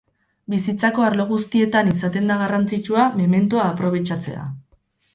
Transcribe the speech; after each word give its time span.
Bizitzako 0.53 1.05
arlo 1.07 1.27
guztietan 1.33 1.93
izaten 1.93 2.33
da 2.33 2.39
garrantzitsua 2.41 3.07
mementoa 3.23 3.71
aprobetxatzea. 3.77 4.53